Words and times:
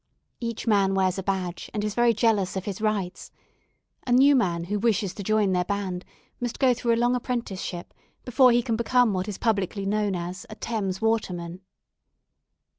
Each 0.39 0.65
man 0.65 0.95
wears 0.95 1.19
a 1.19 1.21
badge, 1.21 1.69
and 1.75 1.83
is 1.83 1.93
very 1.93 2.11
jealous 2.11 2.55
of 2.55 2.65
his 2.65 2.81
rights. 2.81 3.31
A 4.07 4.11
new 4.11 4.35
man 4.35 4.63
who 4.63 4.79
wishes 4.79 5.13
to 5.13 5.21
join 5.21 5.51
their 5.51 5.63
band 5.63 6.05
must 6.39 6.57
go 6.57 6.73
through 6.73 6.95
a 6.95 6.97
long 6.97 7.13
apprenticeship 7.15 7.93
before 8.25 8.51
he 8.51 8.63
can 8.63 8.75
become 8.75 9.13
what 9.13 9.27
is 9.27 9.37
publicly 9.37 9.85
known 9.85 10.15
as 10.15 10.43
a 10.49 10.55
"Thames 10.55 11.03
Waterman." 11.03 11.61